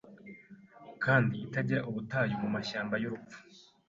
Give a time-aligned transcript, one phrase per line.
[1.03, 3.37] kandi itagira ubutayu Mu mashyamba yurupfu